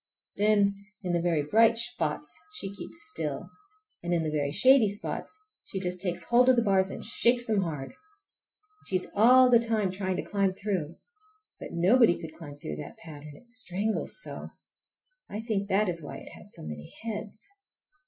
Then 0.35 0.87
in 1.03 1.13
the 1.13 1.21
very 1.21 1.43
bright 1.43 1.77
spots 1.77 2.35
she 2.53 2.73
keeps 2.73 2.97
still, 3.13 3.51
and 4.01 4.11
in 4.15 4.23
the 4.23 4.31
very 4.31 4.51
shady 4.51 4.89
spots 4.89 5.31
she 5.61 5.79
just 5.79 6.01
takes 6.01 6.23
hold 6.23 6.49
of 6.49 6.55
the 6.55 6.63
bars 6.63 6.89
and 6.89 7.05
shakes 7.05 7.45
them 7.45 7.61
hard. 7.61 7.91
And 7.91 8.87
she 8.87 8.95
is 8.95 9.11
all 9.15 9.47
the 9.51 9.59
time 9.59 9.91
trying 9.91 10.15
to 10.15 10.23
climb 10.25 10.53
through. 10.53 10.97
But 11.59 11.73
nobody 11.73 12.19
could 12.19 12.35
climb 12.35 12.55
through 12.57 12.77
that 12.77 12.97
pattern—it 12.97 13.51
strangles 13.51 14.19
so; 14.23 14.49
I 15.29 15.39
think 15.39 15.69
that 15.69 15.87
is 15.87 16.01
why 16.01 16.17
it 16.17 16.31
has 16.31 16.51
so 16.55 16.63
many 16.63 16.91
heads. 17.03 17.45